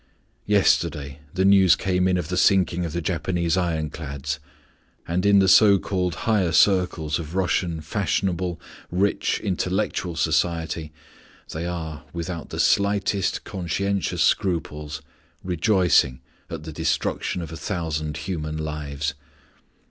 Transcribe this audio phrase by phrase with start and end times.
[0.47, 4.39] Yesterday the news came in of the sinking of the Japanese ironclads;
[5.07, 8.59] and in the so called higher circles of Russian fashionable,
[8.89, 10.91] rich, intellectual society
[11.53, 15.03] they are, without the slightest conscientious scruples,
[15.43, 19.13] rejoicing at the destruction of a thousand human lives.